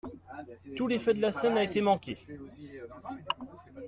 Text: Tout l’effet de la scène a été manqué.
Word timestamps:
Tout 0.75 0.87
l’effet 0.87 1.13
de 1.13 1.21
la 1.21 1.31
scène 1.31 1.57
a 1.59 1.63
été 1.63 1.79
manqué. 1.79 2.17